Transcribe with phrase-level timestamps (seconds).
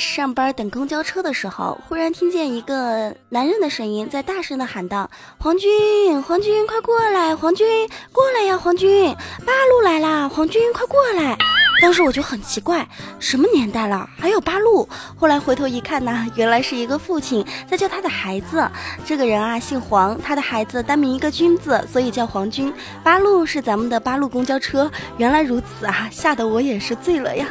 [0.00, 7.36] 上班等公交车的时候，忽然听见一个男人的声音在大声的喊道：“皇军，皇军，快过来！
[7.36, 8.56] 皇军，过来呀！
[8.56, 9.14] 皇军，
[9.44, 10.28] 八路来啦！
[10.28, 11.36] 皇军，快过来！”
[11.82, 12.86] 当时我就很奇怪，
[13.18, 14.86] 什么年代了还有八路？
[15.18, 18.66] 后来回头一看呢，原来是一个父亲在叫他的孩子。
[19.04, 22.72] 这个人啊姓黄，他的孩子单名一个军字，所以叫黄军。
[23.02, 27.46] 八路是咱们的八路公交车，原来如此啊，吓得我也是醉了呀。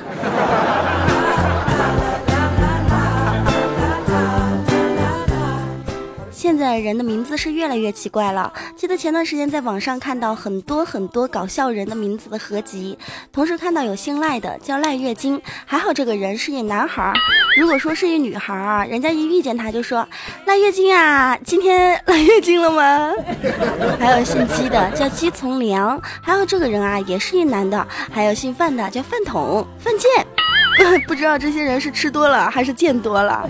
[6.50, 8.52] 现在人的名字是越来越奇怪了。
[8.75, 12.97] 记得前段时间在网上看到很多很多搞笑人的名字的合集，
[13.31, 17.14] 同时看到有姓赖的叫赖月经，还好这个人是一男孩儿。
[17.55, 20.09] 如果说是一女孩儿，人家一遇见他就说
[20.47, 23.14] 赖月经啊，今天来月经了吗？
[24.02, 30.39] 还有姓姬的叫姬从良，还有这个人啊也是一男的，还有姓范的叫饭桶范建。
[31.08, 33.47] 不知道这些人是吃多了还是见多了。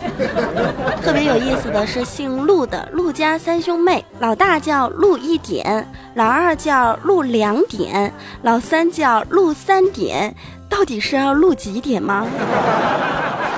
[1.02, 10.36] 特别有意思的是，姓陆的陆家三兄妹，老大叫陆一点，老二叫陆两点，老三叫陆三点，
[10.69, 12.25] 到底是要录几点吗？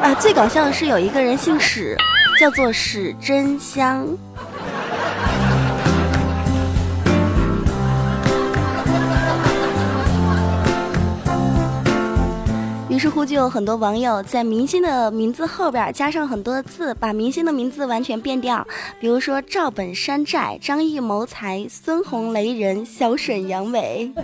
[0.01, 1.95] 啊， 最搞笑的是有一个人姓史，
[2.39, 4.07] 叫做史真香。
[13.01, 18.63] 知乎，就有很多网友在明星的名字后边加上很多字，把明星的名字完全变掉。
[18.99, 24.11] 比如说赵本山寨、张艺谋才、孙红雷人、小沈阳伟。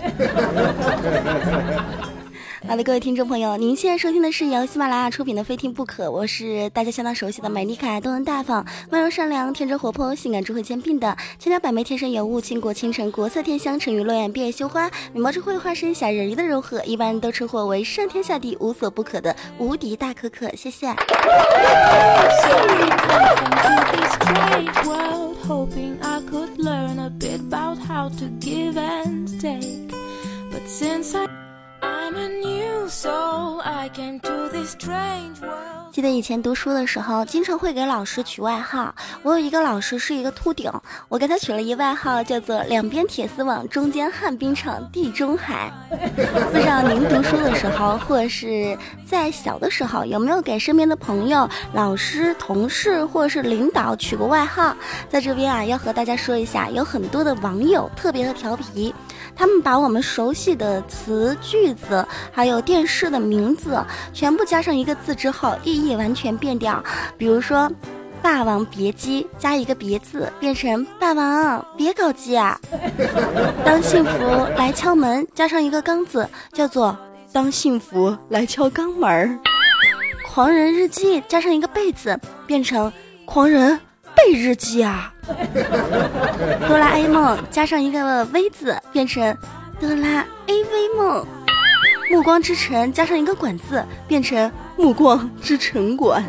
[2.66, 20.50] 好的，各位听众朋友，您现在收听的是由喜马拉雅出品的《非听不可》，我是大家相当熟悉的美丽可爱、动人大方、温柔善良、天真活泼、性感智慧兼并的千娇百媚、天生尤物、倾国倾城、国色天香、沉鱼落雁、闭月羞花、美貌智慧、化身侠、人鱼的柔和，一般都称呼为上天下地无所不可的无敌大可可。
[20.56, 20.88] 谢谢。
[35.92, 38.94] 记得以前读书的时候，经常会给老师取外号。
[39.24, 40.72] 我有一个老师是一个秃顶，
[41.08, 45.72] 我给他取了一外号，叫做“两边铁丝网，中间旱冰场，地中海”。
[45.90, 54.76] 不知道您读书的时候，或者是在小的时候，有没有给身边的朋友、老师、同事或者是领导取过外号？
[55.10, 58.94] 在这边啊，要和大家说一下，有很多的网友特别的调皮。
[59.38, 63.80] 他们把我们熟悉的词句子，还有电视的名字，
[64.12, 66.84] 全部加上一个字之后，意义完全变掉。
[67.18, 67.70] 比如说，
[68.20, 72.60] 《霸王别姬》加一个别字，变成“霸王别搞基啊”。
[73.64, 74.20] 当幸福
[74.58, 76.98] 来敲门，加上一个刚字，叫做
[77.32, 79.40] “当幸福来敲肛门儿”。
[80.28, 82.92] 狂人日记加上一个被字，变成
[83.26, 83.80] “狂人
[84.16, 85.14] 被日记啊”。
[86.68, 89.38] 哆啦 A 梦加上一个 V 字，变成
[89.80, 91.26] 哆啦 A V 梦；
[92.10, 96.24] 暮光之城加上一个管字，变成暮光之城管。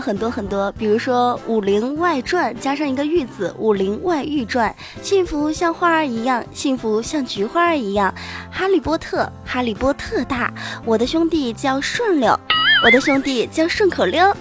[0.00, 4.74] 很多很多，比如说《武林外传》加上一个玉字，《武林外玉传》；
[5.04, 8.12] 幸福像花儿一样，幸福像菊花儿一样；
[8.50, 10.50] 哈利波特，哈利波特大；
[10.84, 12.38] 我的兄弟叫顺溜，
[12.84, 14.32] 我的兄弟叫顺口溜；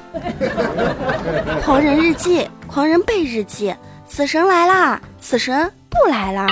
[1.61, 3.73] 狂人日记，狂人背日记；
[4.07, 6.47] 死神来啦，死神不来啦；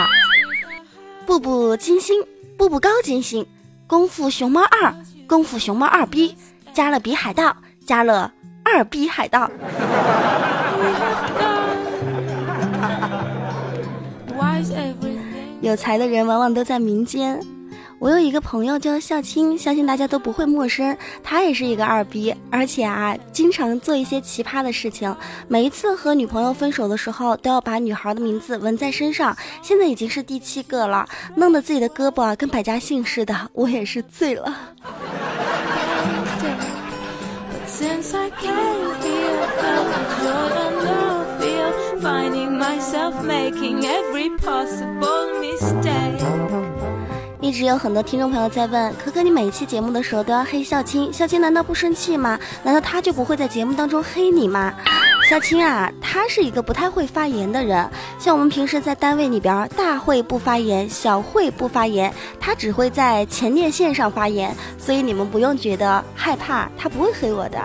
[1.26, 2.22] 步步惊心，
[2.58, 3.46] 步步高惊心；
[3.88, 4.94] 功夫熊猫二，
[5.28, 6.36] 功夫熊猫二逼，
[6.74, 7.56] 加勒比海盗，
[7.86, 8.30] 加勒。
[8.70, 9.50] 二逼海盗，
[15.62, 17.40] 有才的人往往都在民间。
[18.00, 20.96] 我有一个朋友叫笑青，相信大家都不会陌生。
[21.24, 25.16] 他也是一个二逼，而且啊，经常做一些奇葩的事情。
[25.48, 29.36] 每一次和女朋友分手的时候，都要把女孩的名字纹在身上。
[29.64, 33.50] 现在已经是第七个了，弄得自己的胳膊啊跟百家姓似的。
[33.54, 34.54] 我也是醉了。
[37.78, 41.00] Since I came here, felt the joy and the
[41.40, 41.70] fear,
[42.02, 46.18] finding myself making every possible mistake.
[47.40, 52.40] 一直有很多听众朋友在问可可，你每一期节目的时候都要黑孝青，孝青难道不生气吗？
[52.64, 54.74] 难道他就不会在节目当中黑你吗？
[55.28, 57.86] 小青啊，他是一个不太会发言的人，
[58.18, 67.60] 像我们平时在单位里边，大会不发言，小会不发言，他只会在前列腺上发言，所以你们不用觉得害怕，他不会黑我的。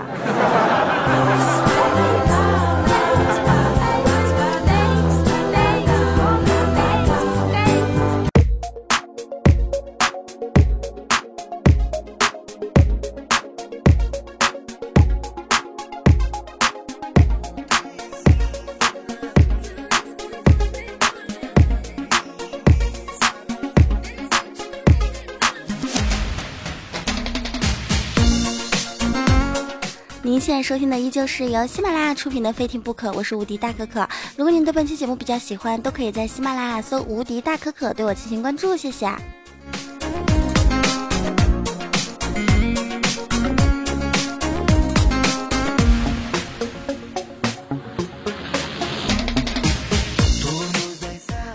[30.42, 34.08] 现在收听的依旧是由喜马拉雅出品的《非听不可》，我是无敌大可可。
[34.36, 39.08] 如果您对本期节目比较喜欢，都可以在喜马拉雅搜“无敌大可可”对我进行关注，谢谢。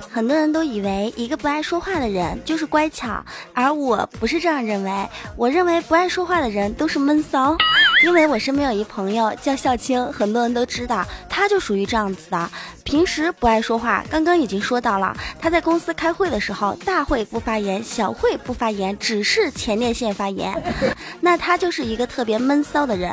[0.09, 3.21] 很多人都以为一个不爱说话的人就是乖巧，
[3.53, 5.09] 而我不是这样认为。
[5.35, 7.55] 我认为不爱说话的人都是闷骚，
[8.03, 12.49] 因为我身边有一朋友叫笑青，很多人都知道，他就属于这样子的。
[12.83, 20.53] 平时不爱说话，刚刚已经说到了，他在公司开会的时候，大会不发言，小会不发言，只是前列腺发言，
[21.19, 23.11] 那他就是一个特别闷骚的人。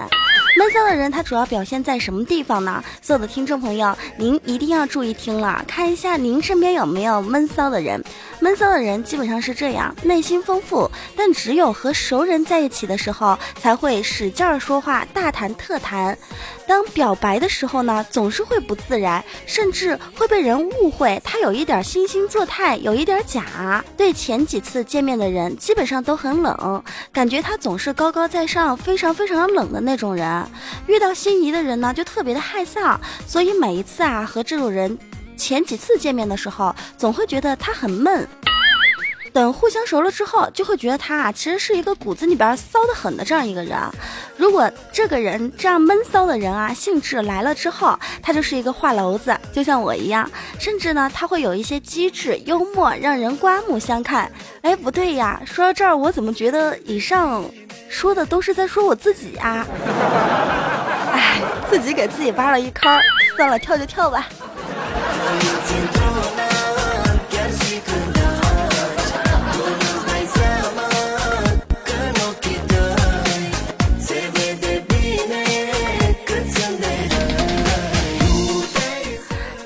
[0.56, 2.83] 闷骚的人，他主要表现在什么地方呢？
[3.03, 8.03] 所有的听众朋友，您一定要注意听了，看一下您身边有没有闷骚的人。
[8.39, 16.17] 闷骚的人基本上是这样，内心丰富，但只有和熟人在一起的时候，才会使劲儿说话，大谈特谈。
[16.66, 23.84] 当表白的时候呢，总是会不自然，甚至会被人误会他有一点惺惺作态，有一点假。
[23.96, 26.82] 对前几次见面的人，基本上都很冷，
[27.12, 30.46] 感觉他总是高高在上，非常非常冷的那种人。
[30.87, 34.99] 遇到心仪的人呢，就特别的害臊，所以每一次啊和这种人
[35.37, 38.26] 前几次见面的时候，总会觉得他很闷。
[39.35, 43.77] 等互相熟了之后，就会觉得他啊其实是一个骨子里边骚得很的这样一个人。
[44.37, 50.31] 如果这个人这样闷骚的人啊兴致来了之后，他就是一个话痨子，就像我一样。
[50.61, 54.31] 甚至呢，他会有一些机智幽默，让人刮目相看。
[54.63, 57.45] 哎，不对呀，说到这儿，我怎么觉得以上
[57.89, 59.67] 说的都是在说我自己啊？
[61.13, 63.01] 哎，自己给自己挖了一坑，
[63.37, 64.29] 算了，跳就跳吧。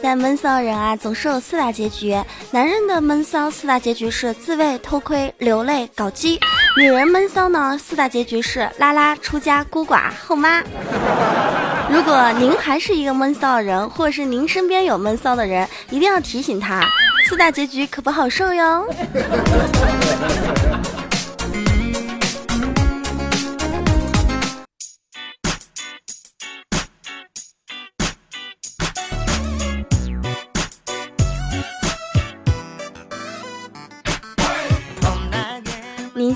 [0.08, 2.19] 但闷骚人啊，总是有四大结局。
[2.50, 6.38] 男人的闷骚四大结局是自慰、偷窥、流泪、搞基；
[6.78, 10.62] 女人闷骚呢，四大结局是拉拉、出家、孤寡、后妈。
[11.90, 16.82] 如果您还是一个闷骚的人，或者是您身边有闷骚的人，一定要提醒他，
[17.28, 18.88] 四大结局可不好受哟。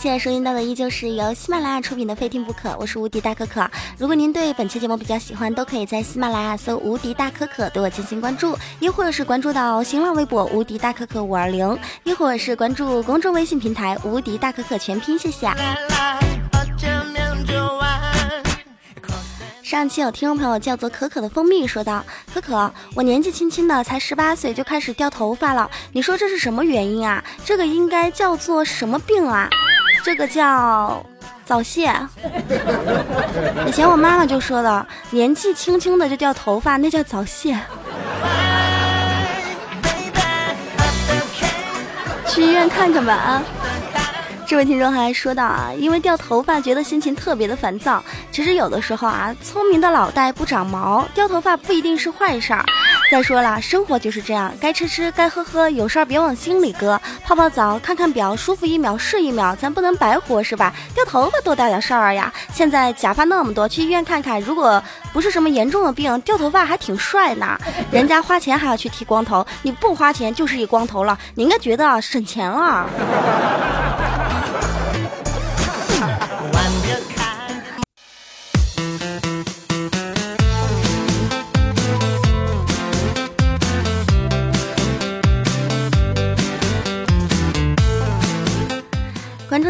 [0.02, 3.70] 现在收听到的依旧是由喜马拉雅出品的《非听不可》，我是无敌大可可。
[3.96, 15.16] 如果您对本期节目比较喜欢，都可以在喜马拉雅搜“无敌大可可”对我进行关注，亦或是关注到新浪微博“无敌大可可五二零”，亦或是关注公众微信平台“无敌大可可全拼”。
[15.20, 15.48] 谢谢。
[19.62, 22.04] 上期有听众朋友叫做可可的蜂蜜说道
[22.34, 27.22] ：“可可，我年纪轻轻的，才十八岁就开始掉头发了，你说这是什么原因啊？
[27.44, 29.48] 这个应该叫做什么病啊？”
[30.02, 31.04] 这个叫
[31.44, 31.94] 早泄。
[33.66, 37.58] 以前我妈妈就说的，年纪轻轻的就掉头发，那叫早泄。
[42.26, 43.42] 去医院看看吧啊！
[44.46, 48.02] 这位听众还说到啊，因为掉头发觉得心情特别的烦躁。
[48.30, 52.64] 其实有的时候啊，聪明的脑袋不长毛，掉头发不一定是坏事儿。
[53.12, 56.98] 再说了，生活就是这样，该吃吃，该喝喝，有事儿别往心里搁。
[57.22, 60.72] 泡泡澡，看看表，舒服一秒是一秒，咱不能白活是吧？
[60.94, 62.32] 掉头发多大点事儿呀！
[62.54, 67.58] 现在假发那么多，去医院看看，如果不是什么严重的病，掉头发还挺帅呢。
[67.90, 72.88] 人家花钱还要去剃光头，你不花钱就是一光头了，你应该觉得省钱了。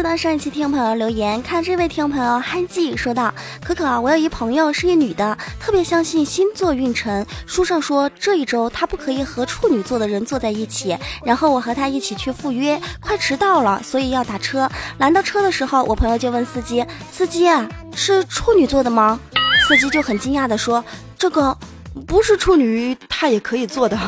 [0.03, 3.33] 到上一期听朋友留言，看这位听朋友憨记说道
[3.63, 7.25] ：“可可，我有一朋友是一女的，特别相信星座运程。
[7.47, 10.95] 书上说这一周她不可以和处女座的人坐在一起。
[11.23, 14.69] 然后我和她一起去赴约，快迟到了，所以要打车。
[14.97, 17.47] 拦到车的时候，我朋友就问司机：司机
[17.95, 19.17] 是处女座的吗？
[19.67, 20.83] 司机就很惊讶的说：
[21.17, 21.57] 这个
[22.05, 23.97] 不是处女， 她也可以坐的。”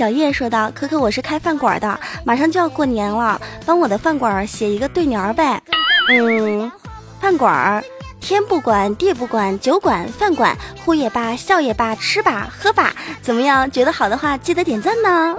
[0.00, 5.62] 小叶说道：“可可，我是开饭馆的，马上就要过年了，帮我的饭馆写一个对联呗。
[6.08, 6.72] 嗯，
[7.20, 7.84] 饭馆儿，
[8.18, 13.70] 天不管地不管，酒馆饭馆，呼也罢，笑也罢，吃吧喝吧，怎么样？
[13.70, 15.36] 觉得好的话，记得点赞呢。”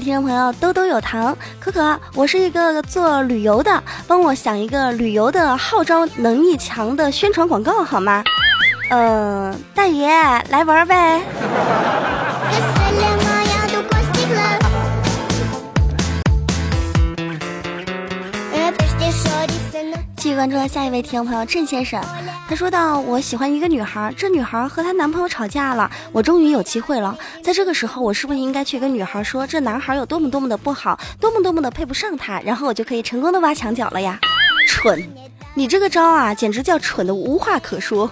[0.00, 8.24] 听众朋友兜兜有糖，可可，我是一个做旅游的，帮我想一个旅游的号召能力强的宣传广告好吗？
[8.90, 10.08] 嗯，大爷
[10.48, 11.20] 来玩呗。
[20.32, 22.02] 续关注下一位听众朋友郑先生，
[22.48, 27.14] 他说到：“我喜欢一个女孩，这女孩和她男朋友吵架了，我终于有机会了。
[27.42, 34.18] 在这个时候，我是不是应该去跟女孩说这男孩有多么多么的不好，多么多么的配不上她，然后我就可以成功的挖墙脚了呀？
[34.66, 35.06] 蠢！”
[35.54, 38.10] 你这个招啊，简直叫蠢的无话可说。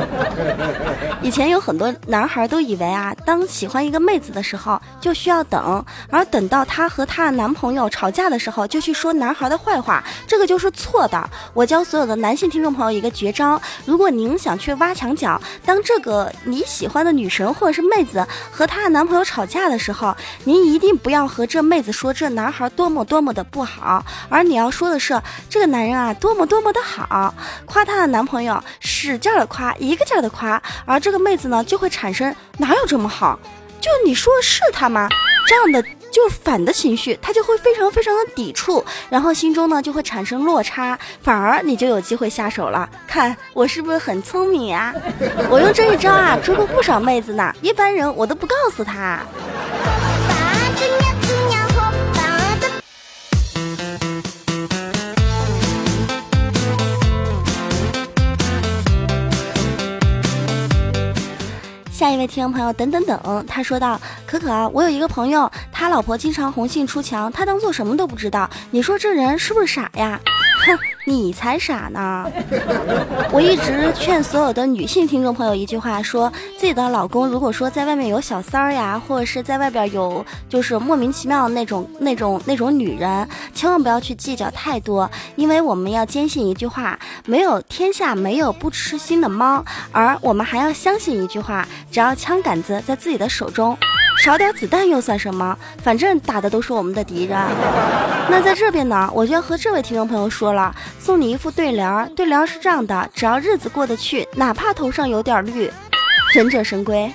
[1.22, 11.30] 以前有很多男孩都以为啊，当喜欢一个妹子的时候，就需要等，而等到她和她的男朋友吵架的时候，就去说男孩的坏话，这个就是错的。
[11.54, 20.14] 我教所有的男性听众朋友一个绝招：如果您想去挖墙脚，当这个你喜欢的女神或者是妹子和她的男朋友吵架的时候，
[20.44, 26.49] 您一定不要和这妹子说这男孩多么多么的不好，而你要说的是这个男人啊，多么。
[26.50, 27.32] 多么的好，
[27.64, 33.38] 夸她的男朋友，使劲的夸，一个劲儿的夸，而这个妹子呢，就会产生哪有这么好？
[33.80, 35.08] 就你说是他吗？
[35.46, 42.88] 这样的就反的情绪，她就会非常非常的抵触，然后心中呢就会产生落差，反而你就有机会下手了。
[43.06, 44.92] 看我是不是很聪明呀？
[45.48, 49.20] 我用这一招啊，追过不少妹子呢，一般人我都不告诉她。
[62.12, 68.48] 一位听众朋友，等等等，他说道：“可可，我有一个朋友，他老婆经常红杏出墙，他当做什么都不知道。
[68.70, 70.20] 你说这人是不是傻呀？”
[71.04, 72.30] 你才傻呢！
[73.32, 93.76] 我一直劝所有的女性听众朋友一句话：说自己的老公如果说在外面有小三儿呀，或者是在外边有就是莫名其妙的那种那种那种女人，千万不要去计较太多，因为我们要坚信一句话：没有天下没有不吃腥的猫，而我们还要相信一句话：只要枪杆子在自己的手中。
[94.22, 95.56] 少点子弹又算什么？
[95.82, 97.38] 反正打的都是我们的敌人。
[98.28, 102.06] 那在这边呢，我就要和这位听众朋友说了，送你一副对联儿。
[102.14, 105.70] 对联儿是这样的：只要日子过得去，哪怕头上有点绿，
[106.34, 107.10] 忍者神龟。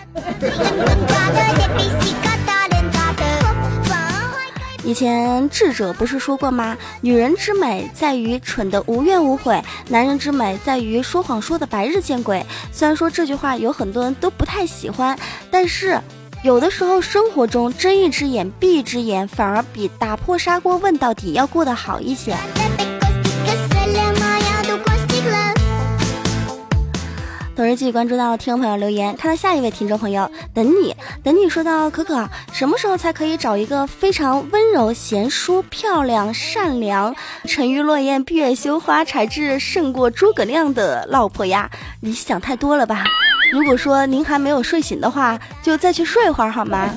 [4.83, 6.75] 以前智者不是说过吗？
[7.01, 12.43] 女人之美在于蠢的无怨无悔，男人之美在于说谎说的白日见鬼。
[12.71, 15.15] 虽然说这句话有很多人都不太喜欢，
[15.51, 16.01] 但是。
[16.45, 22.37] 有的时候，生活中睁一只眼闭一只眼，反而比打破砂锅问到底要过得好一些。
[27.55, 41.71] 董事记关注到听众朋友留言，看到下一位听众朋友，等你等你说到可可，什么时候才可以找一个非常温柔贤淑、漂亮善良、沉鱼落雁、闭月羞花、才智胜过诸葛亮的老婆呀？
[42.01, 43.03] 你想太多了吧？
[43.55, 46.89] 如果说您还没有睡醒的话，就再去睡会儿好吗？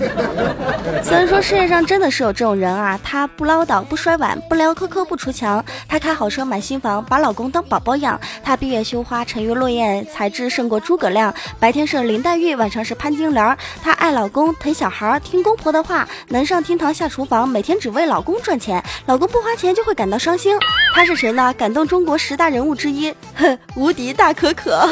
[1.05, 20.59] 虽然说世界上真的是有这种人啊，她不唠叨，不摔碗，不聊磕磕，不出墙，她开好车买新房，把老公当宝宝养，她闭月羞花，沉鱼落雁，才智胜过诸葛亮，白天是林黛玉，晚上是潘金莲，她爱老公，疼小孩，听公婆的话，能上厅堂下厨房，每天只为老公赚钱，老公不花钱就会感到伤心。
[20.93, 21.55] 她是谁呢？
[21.55, 24.88] 感动中国十大人物之一，哼， 无敌大可可。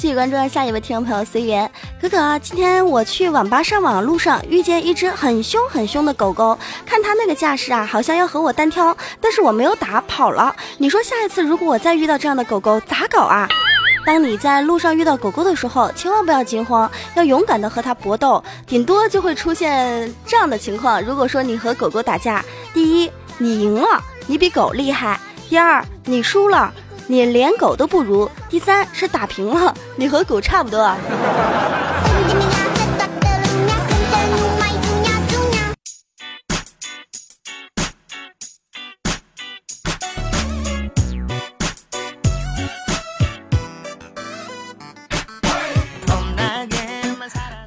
[0.00, 10.56] 继续关注下一位听众朋友随缘可可，今天我去网吧上网路上遇见一只很凶很凶的狗狗，看它那个架势啊，好像要和我单挑，但是我没有打跑了。
[10.78, 13.46] 你说下一次如果我再遇到这样的狗狗咋搞啊？
[14.06, 21.02] 当你在路上遇到狗狗的时候，千万不要惊慌，要勇敢的和它搏斗，顶多就会出现这样的情况。
[21.02, 22.42] 如果说你和狗狗打架，
[22.72, 26.72] 第一，你赢了，你比狗厉害；第二，你输了，
[27.10, 30.94] 你连狗都不如；第三是打平了，你和狗差不多。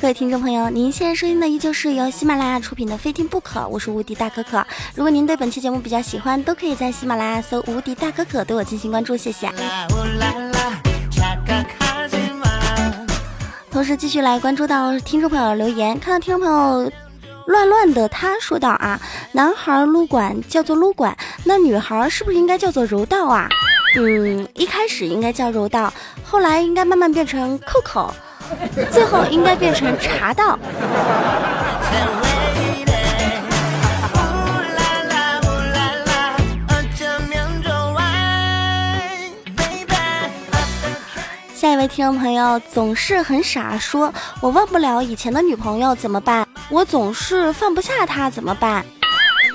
[0.03, 4.61] 各位听众朋友，您现在收听的依旧是由喜马拉雅出品的《非听不可》，我是无敌大可可。
[4.95, 9.49] 如果您对本期节目比较喜欢，都可以在喜马拉雅搜“无敌大可可”对我进行关注，谢谢。
[13.71, 16.91] 同时继续来关注到听众朋友的留言，看到听众朋友
[17.45, 18.99] 乱乱的他说道啊，
[19.31, 23.47] 男孩撸管叫做撸管，那女孩是不是应该叫做柔道啊？
[23.95, 25.93] 嗯，一开始应该叫柔道，
[26.25, 28.13] 后来应该慢慢变成扣扣。
[28.91, 30.57] 最后应该变成茶道。
[41.53, 46.45] 下一位听众朋友总是很傻，说我忘不了以前的女朋友怎么办？
[46.69, 48.83] 我总是放不下她怎么办？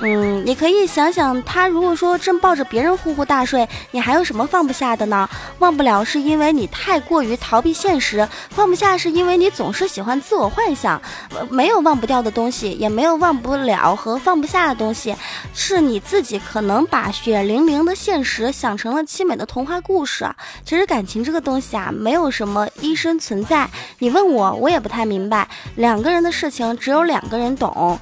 [0.01, 5.29] 嗯，你可以想想，他如果说正抱着别人呼呼大睡，你还有什么放不下的呢？
[5.59, 11.01] 忘不了是因为你太过于逃避现实，放不下是因为你总是喜欢自我幻想。
[11.49, 15.13] 没有忘不掉的东西，也没有忘不了和放不下的东西，
[15.53, 20.25] 是你自己可能把血淋淋的现实想成了凄美的童话故事。
[20.63, 23.69] 其实感情这个东西啊，没有什么医生存在。
[23.97, 25.45] 你问我，我也不太明白。
[25.75, 27.99] 两个人的事情，只有两个人懂。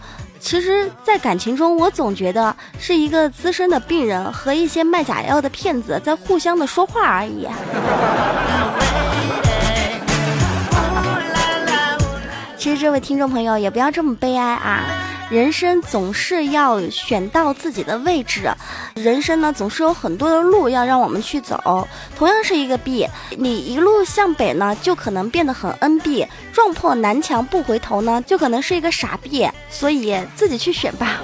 [0.48, 7.46] 其实，在感情中，我总觉得是一个资深的病人和一些卖假药的骗子在互相的说话而已。
[12.58, 14.86] 其实，这位听众朋友也不要这么悲哀啊。
[15.29, 18.49] 人生总是要选到自己的位置，
[18.95, 21.86] 人生呢总是有很多的路要让我们去走。
[22.15, 23.06] 同样是一个 B，
[23.38, 29.45] 你一路向北呢，就可能变得很 NB；撞破南墙不回头呢，就可能是一个傻逼。
[29.69, 31.19] 所以自己去选吧。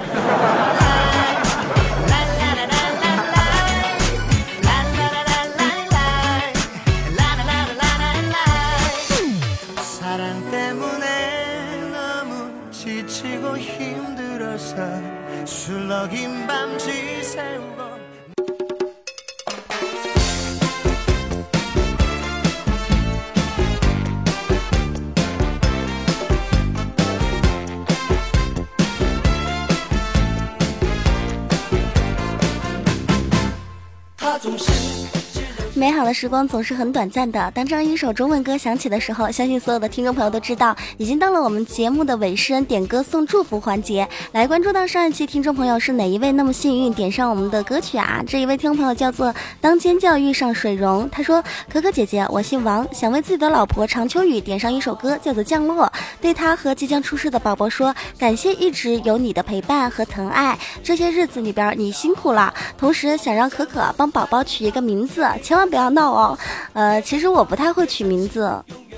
[35.76, 37.52] 美好的时光总是很短暂的。
[37.56, 44.08] 当这样一首中文歌响起的时候，相信所有的听众朋友都知道，已经到了我们节目的尾声，点歌送祝福环节。
[44.34, 48.24] 来关注到上一期听众朋友是哪一位那么幸运点上我们的歌曲啊？
[48.28, 55.86] 这一位听众朋友叫做当尖叫遇上水溶，他说：“可可姐姐，我姓王，想为自己的老婆常秋雨点上一首歌，叫做《降落》，
[56.22, 62.54] 对他和即将出世的宝宝说，感谢一直有你的陪伴和疼爱，这些日子里边你辛苦了。
[62.78, 66.38] 同时想让可可帮宝宝取一个名字，千万。”不要闹哦，
[66.74, 68.52] 呃，其实我不太会取名字。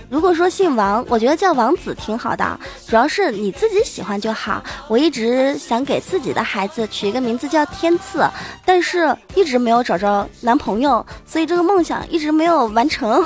[0.09, 4.63] 如果说姓王，我觉得叫王子挺好的，主要是你自己喜欢就好。
[4.87, 8.23] 我一直想给自己的孩子取一个名字叫天赐，
[8.65, 13.25] 但是一直没有找着男朋友，所以这个梦想一直没有完成。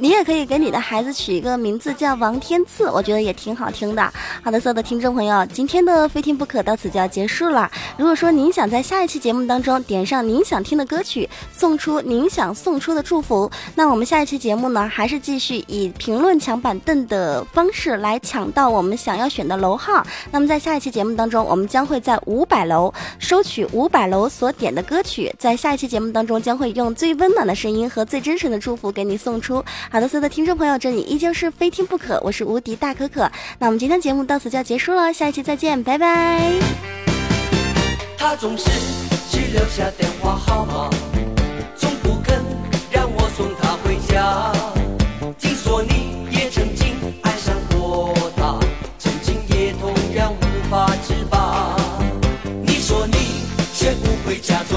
[0.00, 4.12] 你也可以给你的孩子取一个名字叫王天赐，我觉得也挺好听的。
[4.42, 7.70] 好的，所有的听众朋友，今天的非听不可到此就要结束了。
[7.96, 20.06] 如果说您想在下一期节目当中点上您想听的歌曲，送出您想送出的祝福，那我们下一期节目呢，还是继续以评论抢板凳的方式来抢到我们想要选的楼号。
[20.30, 29.16] 那么在下一期节目当中，我们将会在五百楼收取五百楼所点的歌曲，在下一期节目当中将会用最温暖的声音和最真诚的祝福给你。
[29.16, 33.28] 送出好的，所有的听众朋友，这里依旧是非听不可，我是无敌大可可。
[33.58, 36.52] 那我们今天节目到此就要结束了，下一期再见，拜拜。
[38.16, 38.64] 他总是
[39.30, 40.90] 只留下电话号码，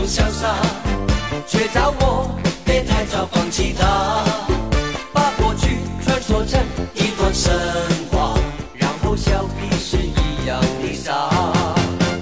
[0.09, 0.55] 潇洒，
[1.45, 4.23] 却叫我别太早放弃他。
[5.13, 6.59] 把过去传说成
[6.95, 7.53] 一段神
[8.11, 8.33] 话，
[8.73, 11.29] 然后笑彼是一样的傻。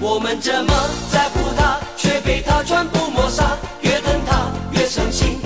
[0.01, 0.73] 我们这么
[1.13, 3.57] 在乎他，却被他全部抹杀。
[3.79, 5.36] 越疼他越伤心，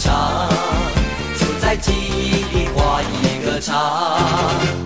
[0.00, 0.48] 场
[1.38, 4.79] 就在记忆里画一个叉。